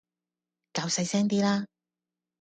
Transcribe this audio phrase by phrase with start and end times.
[0.73, 1.67] 較細聲啲啦